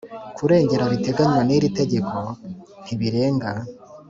Kurengera 0.37 0.91
biteganywa 0.93 1.41
n 1.45 1.49
iri 1.55 1.69
tegeko 1.79 2.17
ntibireba 2.83 3.49